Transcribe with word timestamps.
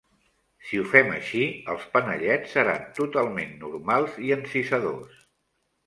Si 0.69 0.79
ho 0.79 0.85
fem 0.93 1.11
així, 1.17 1.41
els 1.75 1.85
panellets 1.97 2.57
seran 2.59 2.83
totalment 3.03 3.57
normals 3.69 4.21
i 4.31 4.37
encisadors. 4.41 5.27